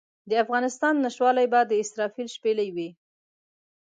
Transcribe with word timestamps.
د 0.29 0.31
افغانستان 0.43 0.93
نشتوالی 1.05 1.47
به 1.53 1.59
د 1.65 1.71
اسرافیل 1.83 2.27
شپېلۍ 2.35 2.69
وي. 2.75 2.89